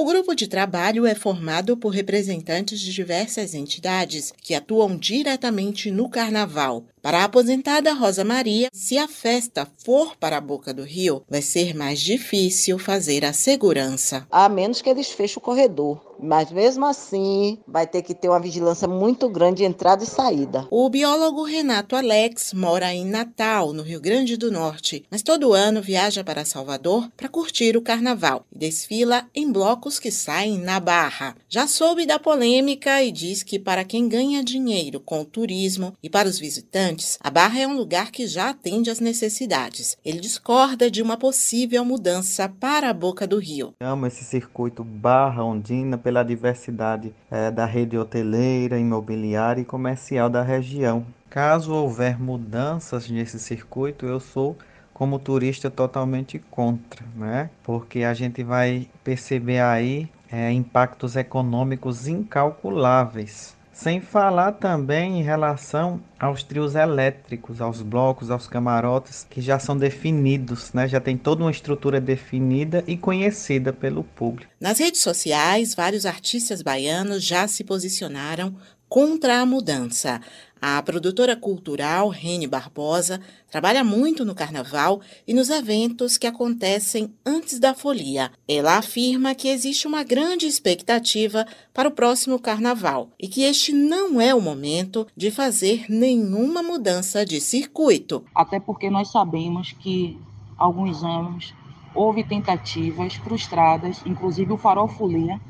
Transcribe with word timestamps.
O 0.00 0.04
grupo 0.04 0.32
de 0.32 0.46
trabalho 0.46 1.04
é 1.08 1.12
formado 1.12 1.76
por 1.76 1.88
representantes 1.88 2.78
de 2.78 2.92
diversas 2.92 3.52
entidades 3.52 4.32
que 4.40 4.54
atuam 4.54 4.96
diretamente 4.96 5.90
no 5.90 6.08
carnaval. 6.08 6.84
Para 7.08 7.20
a 7.20 7.24
aposentada 7.24 7.94
Rosa 7.94 8.22
Maria, 8.22 8.68
se 8.70 8.98
a 8.98 9.08
festa 9.08 9.66
for 9.82 10.14
para 10.14 10.36
a 10.36 10.42
boca 10.42 10.74
do 10.74 10.82
rio, 10.82 11.22
vai 11.26 11.40
ser 11.40 11.74
mais 11.74 12.00
difícil 12.00 12.78
fazer 12.78 13.24
a 13.24 13.32
segurança. 13.32 14.26
A 14.30 14.46
menos 14.46 14.82
que 14.82 14.90
eles 14.90 15.10
fechem 15.10 15.38
o 15.38 15.40
corredor. 15.40 16.08
Mas 16.20 16.50
mesmo 16.50 16.84
assim, 16.84 17.58
vai 17.66 17.86
ter 17.86 18.02
que 18.02 18.14
ter 18.14 18.28
uma 18.28 18.40
vigilância 18.40 18.88
muito 18.88 19.28
grande 19.28 19.58
de 19.58 19.64
entrada 19.64 20.02
e 20.02 20.06
saída. 20.06 20.66
O 20.70 20.90
biólogo 20.90 21.44
Renato 21.44 21.94
Alex 21.94 22.52
mora 22.52 22.92
em 22.92 23.04
Natal, 23.04 23.72
no 23.72 23.82
Rio 23.82 24.00
Grande 24.00 24.36
do 24.36 24.50
Norte, 24.50 25.04
mas 25.10 25.22
todo 25.22 25.52
ano 25.52 25.80
viaja 25.80 26.24
para 26.24 26.44
Salvador 26.44 27.08
para 27.16 27.28
curtir 27.28 27.76
o 27.76 27.82
carnaval 27.82 28.44
e 28.52 28.58
desfila 28.58 29.28
em 29.34 29.50
blocos 29.50 29.98
que 29.98 30.10
saem 30.10 30.58
na 30.58 30.80
Barra. 30.80 31.36
Já 31.48 31.66
soube 31.68 32.04
da 32.04 32.18
polêmica 32.18 33.02
e 33.02 33.12
diz 33.12 33.42
que 33.42 33.58
para 33.58 33.84
quem 33.84 34.08
ganha 34.08 34.42
dinheiro 34.42 35.00
com 35.00 35.20
o 35.20 35.24
turismo 35.24 35.94
e 36.02 36.10
para 36.10 36.28
os 36.28 36.38
visitantes, 36.38 36.97
a 37.20 37.30
Barra 37.30 37.60
é 37.60 37.66
um 37.66 37.76
lugar 37.76 38.10
que 38.10 38.26
já 38.26 38.50
atende 38.50 38.90
às 38.90 39.00
necessidades. 39.00 39.96
Ele 40.04 40.20
discorda 40.20 40.90
de 40.90 41.02
uma 41.02 41.16
possível 41.16 41.84
mudança 41.84 42.48
para 42.48 42.90
a 42.90 42.94
boca 42.94 43.26
do 43.26 43.38
rio. 43.38 43.74
Amo 43.80 44.06
esse 44.06 44.24
circuito 44.24 44.82
Barra 44.82 45.44
Ondina 45.44 45.96
pela 45.96 46.22
diversidade 46.22 47.14
é, 47.30 47.50
da 47.50 47.64
rede 47.66 47.96
hoteleira, 47.96 48.78
imobiliária 48.78 49.60
e 49.60 49.64
comercial 49.64 50.28
da 50.28 50.42
região. 50.42 51.06
Caso 51.30 51.72
houver 51.72 52.18
mudanças 52.18 53.08
nesse 53.08 53.38
circuito, 53.38 54.06
eu 54.06 54.18
sou 54.18 54.56
como 54.92 55.18
turista 55.18 55.70
totalmente 55.70 56.38
contra, 56.50 57.04
né? 57.14 57.50
Porque 57.62 58.02
a 58.02 58.14
gente 58.14 58.42
vai 58.42 58.88
perceber 59.04 59.60
aí 59.60 60.08
é, 60.30 60.50
impactos 60.50 61.16
econômicos 61.16 62.08
incalculáveis 62.08 63.57
sem 63.78 64.00
falar 64.00 64.52
também 64.52 65.20
em 65.20 65.22
relação 65.22 66.02
aos 66.18 66.42
trios 66.42 66.74
elétricos, 66.74 67.60
aos 67.60 67.80
blocos, 67.80 68.28
aos 68.28 68.48
camarotes 68.48 69.24
que 69.30 69.40
já 69.40 69.56
são 69.60 69.76
definidos, 69.76 70.72
né? 70.72 70.88
Já 70.88 71.00
tem 71.00 71.16
toda 71.16 71.44
uma 71.44 71.50
estrutura 71.50 72.00
definida 72.00 72.82
e 72.88 72.96
conhecida 72.96 73.72
pelo 73.72 74.02
público. 74.02 74.50
Nas 74.60 74.80
redes 74.80 75.00
sociais, 75.00 75.76
vários 75.76 76.06
artistas 76.06 76.60
baianos 76.60 77.22
já 77.22 77.46
se 77.46 77.62
posicionaram 77.62 78.52
contra 78.88 79.40
a 79.40 79.46
mudança. 79.46 80.20
A 80.60 80.82
produtora 80.82 81.36
cultural 81.36 82.08
Rene 82.08 82.46
Barbosa 82.48 83.20
trabalha 83.48 83.84
muito 83.84 84.24
no 84.24 84.34
carnaval 84.34 85.00
e 85.26 85.32
nos 85.32 85.50
eventos 85.50 86.18
que 86.18 86.26
acontecem 86.26 87.14
antes 87.24 87.60
da 87.60 87.74
folia. 87.74 88.32
Ela 88.48 88.76
afirma 88.76 89.36
que 89.36 89.48
existe 89.48 89.86
uma 89.86 90.02
grande 90.02 90.46
expectativa 90.46 91.46
para 91.72 91.88
o 91.88 91.92
próximo 91.92 92.40
carnaval 92.40 93.10
e 93.20 93.28
que 93.28 93.42
este 93.42 93.72
não 93.72 94.20
é 94.20 94.34
o 94.34 94.40
momento 94.40 95.06
de 95.16 95.30
fazer 95.30 95.86
nenhuma 95.88 96.60
mudança 96.60 97.24
de 97.24 97.40
circuito. 97.40 98.24
Até 98.34 98.58
porque 98.58 98.90
nós 98.90 99.12
sabemos 99.12 99.72
que 99.72 100.18
alguns 100.56 101.04
anos 101.04 101.54
houve 101.94 102.24
tentativas 102.24 103.14
frustradas, 103.14 104.02
inclusive 104.04 104.52
o 104.52 104.58
Farol 104.58 104.88
Folia, 104.88 105.40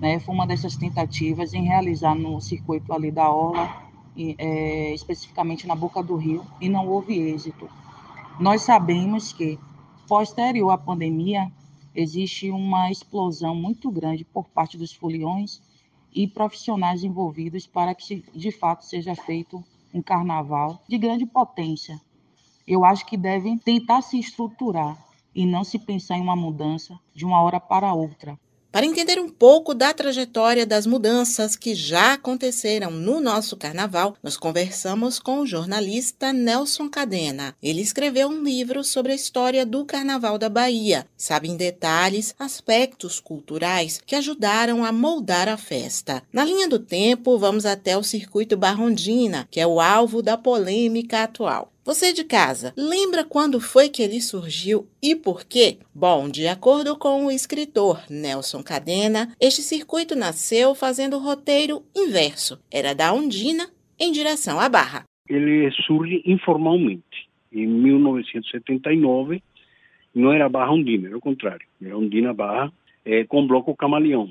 né, 0.00 0.20
foi 0.20 0.34
uma 0.34 0.46
dessas 0.46 0.76
tentativas 0.76 1.54
em 1.54 1.64
realizar 1.64 2.14
no 2.14 2.40
circuito 2.40 2.92
ali 2.92 3.10
da 3.10 3.30
Orla 3.30 3.83
é, 4.16 4.94
especificamente 4.94 5.66
na 5.66 5.74
boca 5.74 6.02
do 6.02 6.16
rio, 6.16 6.44
e 6.60 6.68
não 6.68 6.88
houve 6.88 7.18
êxito. 7.18 7.68
Nós 8.38 8.62
sabemos 8.62 9.32
que, 9.32 9.58
posterior 10.08 10.70
à 10.70 10.78
pandemia, 10.78 11.50
existe 11.94 12.50
uma 12.50 12.90
explosão 12.90 13.54
muito 13.54 13.90
grande 13.90 14.24
por 14.24 14.48
parte 14.48 14.76
dos 14.76 14.92
foliões 14.92 15.62
e 16.12 16.26
profissionais 16.26 17.02
envolvidos 17.04 17.66
para 17.66 17.94
que, 17.94 18.24
de 18.34 18.50
fato, 18.50 18.84
seja 18.84 19.14
feito 19.14 19.62
um 19.92 20.02
carnaval 20.02 20.82
de 20.88 20.98
grande 20.98 21.26
potência. 21.26 22.00
Eu 22.66 22.84
acho 22.84 23.04
que 23.06 23.16
devem 23.16 23.58
tentar 23.58 24.02
se 24.02 24.18
estruturar 24.18 24.98
e 25.34 25.44
não 25.44 25.64
se 25.64 25.78
pensar 25.78 26.16
em 26.16 26.22
uma 26.22 26.36
mudança 26.36 26.98
de 27.14 27.24
uma 27.24 27.40
hora 27.42 27.60
para 27.60 27.92
outra. 27.92 28.38
Para 28.74 28.86
entender 28.86 29.20
um 29.20 29.28
pouco 29.28 29.72
da 29.72 29.94
trajetória 29.94 30.66
das 30.66 30.84
mudanças 30.84 31.54
que 31.54 31.76
já 31.76 32.14
aconteceram 32.14 32.90
no 32.90 33.20
nosso 33.20 33.56
carnaval, 33.56 34.16
nós 34.20 34.36
conversamos 34.36 35.20
com 35.20 35.38
o 35.38 35.46
jornalista 35.46 36.32
Nelson 36.32 36.90
Cadena. 36.90 37.54
Ele 37.62 37.80
escreveu 37.80 38.26
um 38.26 38.42
livro 38.42 38.82
sobre 38.82 39.12
a 39.12 39.14
história 39.14 39.64
do 39.64 39.84
Carnaval 39.84 40.38
da 40.38 40.48
Bahia, 40.48 41.06
sabe 41.16 41.48
em 41.48 41.56
detalhes 41.56 42.34
aspectos 42.36 43.20
culturais 43.20 44.00
que 44.04 44.16
ajudaram 44.16 44.84
a 44.84 44.90
moldar 44.90 45.48
a 45.48 45.56
festa. 45.56 46.24
Na 46.32 46.44
linha 46.44 46.68
do 46.68 46.80
tempo, 46.80 47.38
vamos 47.38 47.64
até 47.64 47.96
o 47.96 48.02
circuito 48.02 48.56
Barrondina, 48.56 49.46
que 49.52 49.60
é 49.60 49.66
o 49.68 49.80
alvo 49.80 50.20
da 50.20 50.36
polêmica 50.36 51.22
atual. 51.22 51.73
Você 51.86 52.14
de 52.14 52.24
casa, 52.24 52.72
lembra 52.78 53.24
quando 53.24 53.60
foi 53.60 53.90
que 53.90 54.02
ele 54.02 54.18
surgiu 54.18 54.88
e 55.02 55.14
por 55.14 55.44
quê? 55.44 55.76
Bom, 55.94 56.30
de 56.30 56.48
acordo 56.48 56.96
com 56.96 57.26
o 57.26 57.30
escritor 57.30 58.02
Nelson 58.08 58.62
Cadena, 58.62 59.28
este 59.38 59.60
circuito 59.60 60.16
nasceu 60.16 60.74
fazendo 60.74 61.16
o 61.16 61.20
roteiro 61.20 61.82
inverso. 61.94 62.58
Era 62.72 62.94
da 62.94 63.12
Ondina 63.12 63.66
em 64.00 64.10
direção 64.10 64.58
à 64.58 64.66
Barra. 64.66 65.04
Ele 65.28 65.70
surge 65.86 66.22
informalmente. 66.24 67.28
Em 67.52 67.66
1979, 67.66 69.42
não 70.14 70.32
era 70.32 70.48
Barra 70.48 70.72
Ondina, 70.72 71.08
era 71.08 71.18
o 71.18 71.20
contrário. 71.20 71.66
Era 71.82 71.98
Ondina 71.98 72.32
Barra, 72.32 72.72
é, 73.04 73.24
com 73.24 73.46
bloco 73.46 73.76
camaleão 73.76 74.30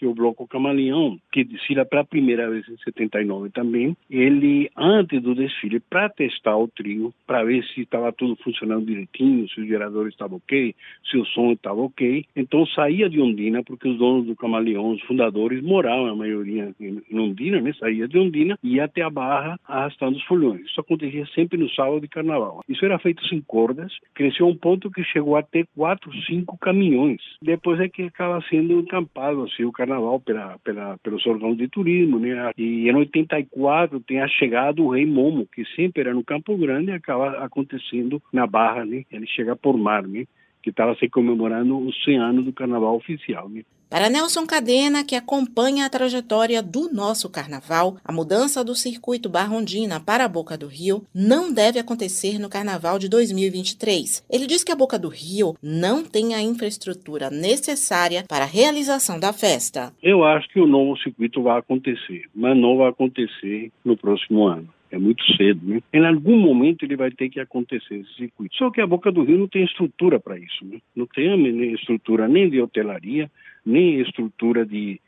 que 0.00 0.06
o 0.06 0.14
Bloco 0.14 0.48
Camaleão, 0.48 1.18
que 1.30 1.44
desfila 1.44 1.84
pela 1.84 2.02
primeira 2.02 2.48
vez 2.48 2.66
em 2.66 2.76
79 2.78 3.50
também, 3.50 3.94
ele, 4.10 4.70
antes 4.74 5.20
do 5.20 5.34
desfile, 5.34 5.78
para 5.78 6.08
testar 6.08 6.56
o 6.56 6.66
trio, 6.66 7.12
para 7.26 7.44
ver 7.44 7.62
se 7.66 7.82
estava 7.82 8.10
tudo 8.10 8.34
funcionando 8.36 8.86
direitinho, 8.86 9.46
se 9.50 9.60
os 9.60 9.68
geradores 9.68 10.14
estavam 10.14 10.38
ok, 10.38 10.74
se 11.04 11.18
o 11.18 11.26
som 11.26 11.52
estava 11.52 11.82
ok, 11.82 12.24
então 12.34 12.64
saía 12.68 13.10
de 13.10 13.20
Ondina, 13.20 13.62
porque 13.62 13.88
os 13.88 13.98
donos 13.98 14.26
do 14.26 14.34
Camaleão, 14.34 14.92
os 14.92 15.02
fundadores, 15.02 15.62
moravam, 15.62 16.06
a 16.06 16.16
maioria 16.16 16.74
em 16.80 17.18
Ondina, 17.18 17.60
né? 17.60 17.74
saía 17.74 18.08
de 18.08 18.18
Ondina 18.18 18.58
e 18.62 18.76
ia 18.76 18.84
até 18.84 19.02
a 19.02 19.10
Barra 19.10 19.60
arrastando 19.68 20.16
os 20.16 20.24
folhões. 20.24 20.62
Isso 20.62 20.80
acontecia 20.80 21.26
sempre 21.34 21.58
no 21.58 21.68
sábado 21.70 22.00
de 22.00 22.08
carnaval. 22.08 22.64
Isso 22.66 22.86
era 22.86 22.98
feito 22.98 23.22
sem 23.26 23.42
cordas, 23.42 23.92
cresceu 24.14 24.48
um 24.48 24.56
ponto 24.56 24.90
que 24.90 25.04
chegou 25.04 25.36
a 25.36 25.42
ter 25.42 25.66
quatro, 25.76 26.10
cinco 26.24 26.56
caminhões. 26.56 27.20
Depois 27.42 27.78
é 27.80 27.88
que 27.88 28.04
acaba 28.04 28.42
sendo 28.48 28.80
encampado 28.80 29.42
assim, 29.42 29.64
o 29.64 29.72
carnaval 29.72 29.89
carnaval 29.90 30.20
pela, 30.20 30.58
pela, 30.60 30.98
pelos 30.98 31.26
órgãos 31.26 31.56
de 31.56 31.68
turismo, 31.68 32.18
né? 32.18 32.52
E 32.56 32.88
em 32.88 32.94
84 32.94 34.00
tem 34.00 34.20
a 34.20 34.28
chegada 34.28 34.74
do 34.74 34.88
Rei 34.88 35.04
Momo, 35.04 35.46
que 35.52 35.64
sempre 35.74 36.02
era 36.02 36.14
no 36.14 36.24
Campo 36.24 36.56
Grande 36.56 36.90
e 36.90 36.94
acaba 36.94 37.44
acontecendo 37.44 38.22
na 38.32 38.46
Barra, 38.46 38.84
né? 38.84 39.04
Ele 39.10 39.26
chega 39.26 39.56
por 39.56 39.76
mar, 39.76 40.06
né? 40.06 40.24
Que 40.62 40.70
estava 40.70 40.94
se 40.94 41.08
comemorando 41.08 41.78
os 41.78 42.04
100 42.04 42.18
anos 42.18 42.44
do 42.44 42.52
carnaval 42.52 42.94
oficial, 42.96 43.48
né? 43.48 43.62
Para 43.90 44.08
Nelson 44.08 44.46
Cadena, 44.46 45.04
que 45.04 45.16
acompanha 45.16 45.84
a 45.84 45.90
trajetória 45.90 46.62
do 46.62 46.94
nosso 46.94 47.28
carnaval, 47.28 47.96
a 48.04 48.12
mudança 48.12 48.64
do 48.64 48.72
circuito 48.72 49.28
Barrondina 49.28 49.98
para 49.98 50.24
a 50.24 50.28
Boca 50.28 50.56
do 50.56 50.68
Rio 50.68 51.02
não 51.12 51.52
deve 51.52 51.76
acontecer 51.76 52.38
no 52.38 52.48
carnaval 52.48 53.00
de 53.00 53.08
2023. 53.08 54.24
Ele 54.30 54.46
diz 54.46 54.62
que 54.62 54.70
a 54.70 54.76
Boca 54.76 54.96
do 54.96 55.08
Rio 55.08 55.56
não 55.60 56.04
tem 56.04 56.36
a 56.36 56.40
infraestrutura 56.40 57.30
necessária 57.30 58.22
para 58.28 58.44
a 58.44 58.46
realização 58.46 59.18
da 59.18 59.32
festa. 59.32 59.92
Eu 60.00 60.22
acho 60.22 60.48
que 60.50 60.60
o 60.60 60.68
novo 60.68 60.96
circuito 60.98 61.42
vai 61.42 61.58
acontecer, 61.58 62.26
mas 62.32 62.56
não 62.56 62.76
vai 62.76 62.90
acontecer 62.90 63.72
no 63.84 63.96
próximo 63.96 64.46
ano 64.46 64.68
é 64.90 64.98
muito 64.98 65.24
cedo, 65.36 65.60
né? 65.64 65.80
Em 65.92 66.04
algum 66.04 66.36
momento 66.36 66.84
ele 66.84 66.96
vai 66.96 67.10
ter 67.10 67.28
que 67.28 67.38
acontecer 67.38 67.94
esse 67.94 68.12
circuito. 68.14 68.56
Só 68.56 68.70
que 68.70 68.80
a 68.80 68.86
Boca 68.86 69.12
do 69.12 69.22
Rio 69.22 69.38
não 69.38 69.48
tem 69.48 69.64
estrutura 69.64 70.18
para 70.18 70.36
isso, 70.36 70.64
né? 70.64 70.78
Não 70.94 71.06
tem 71.06 71.72
estrutura 71.72 72.26
nem 72.26 72.50
de 72.50 72.60
hotelaria, 72.60 73.30
nem 73.64 74.00
estrutura 74.00 74.64
de 74.64 75.00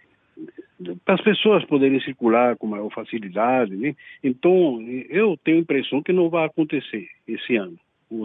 para 1.05 1.15
as 1.15 1.21
pessoas 1.21 1.65
poderem 1.65 2.01
circular 2.01 2.57
com 2.57 2.67
maior 2.67 2.91
facilidade, 2.91 3.77
né? 3.77 3.95
Então, 4.23 4.81
eu 5.09 5.39
tenho 5.45 5.59
a 5.59 5.61
impressão 5.61 6.03
que 6.03 6.13
não 6.13 6.29
vai 6.29 6.45
acontecer 6.45 7.09
esse 7.27 7.57
ano. 7.57 7.79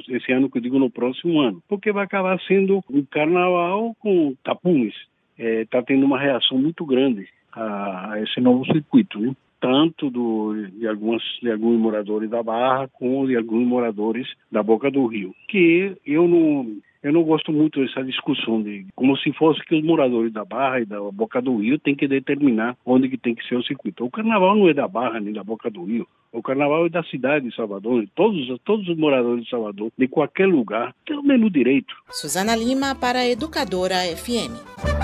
Esse 0.09 0.31
ano 0.31 0.50
que 0.50 0.57
eu 0.57 0.62
digo 0.62 0.79
no 0.79 0.89
próximo 0.89 1.39
ano, 1.39 1.62
porque 1.68 1.91
vai 1.91 2.03
acabar 2.03 2.39
sendo 2.41 2.83
um 2.89 3.06
carnaval 3.06 3.95
com 4.00 4.35
tapumes. 4.44 4.94
Está 5.38 5.77
é, 5.77 5.81
tendo 5.83 6.06
uma 6.06 6.19
reação 6.19 6.57
muito 6.57 6.83
grande 6.83 7.27
a, 7.53 8.13
a 8.13 8.21
esse 8.21 8.41
novo 8.41 8.65
circuito, 8.65 9.19
né? 9.19 9.33
tanto 9.59 10.09
do, 10.09 10.68
de, 10.68 10.88
algumas, 10.88 11.24
de 11.41 11.51
alguns 11.51 11.79
moradores 11.79 12.29
da 12.29 12.44
Barra 12.44 12.88
como 12.88 13.27
de 13.27 13.35
alguns 13.35 13.65
moradores 13.65 14.27
da 14.51 14.62
Boca 14.62 14.91
do 14.91 15.06
Rio, 15.06 15.33
que 15.47 15.95
eu 16.06 16.27
não, 16.27 16.77
eu 17.07 17.13
não 17.13 17.24
gosto 17.24 17.54
muito 17.54 17.80
dessa 17.80 18.04
discussão 18.04 18.62
de 18.62 18.86
como 18.94 19.18
se 19.18 19.31
fosse 19.31 19.63
que 19.65 19.75
os 19.75 19.83
moradores 19.83 20.33
da 20.33 20.44
Barra 20.44 20.81
e 20.81 20.86
da 20.86 21.00
Boca 21.00 21.42
do 21.42 21.57
Rio 21.57 21.80
têm 21.80 21.95
que 21.95 22.06
determinar 22.06 22.75
onde 22.86 23.07
que 23.07 23.18
tem 23.18 23.33
que 23.33 23.48
ser 23.48 23.56
o 23.56 23.63
circuito. 23.63 24.04
O 24.04 24.12
carnaval 24.12 24.57
não 24.57 24.68
é 24.68 24.74
da 24.74 24.88
Barra 24.89 25.19
nem 25.21 25.33
da 25.33 25.44
Boca 25.44 25.69
do 25.69 25.86
Rio. 25.86 26.06
O 26.33 26.42
carnaval 26.42 26.86
é 26.86 26.89
da 26.89 27.04
cidade 27.04 27.48
de 27.48 27.56
Salvador. 27.56 28.06
Todos, 28.13 28.45
todos 28.65 28.88
os 28.89 28.98
moradores 28.98 29.45
de 29.45 29.50
Salvador, 29.50 29.89
de 29.98 30.07
qualquer 30.09 30.48
lugar, 30.48 30.94
têm 31.06 31.18
o 31.18 31.24
mesmo 31.24 31.50
direito. 31.50 31.95
Suzana 32.09 32.56
Lima 32.57 32.94
para 32.94 33.25
Educadora 33.25 33.95
FM. 34.18 34.96